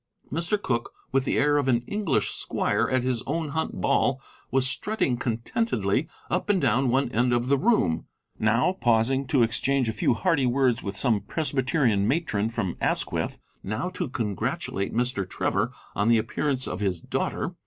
[0.33, 0.59] Mr.
[0.59, 5.15] Cooke, with the air of an English squire at his own hunt ball, was strutting
[5.15, 8.07] contentedly up and down one end of the room,
[8.39, 13.89] now pausing to exchange a few hearty words with some Presbyterian matron from Asquith, now
[13.89, 15.29] to congratulate Mr.
[15.29, 17.53] Trevor on the appearance of his daughter.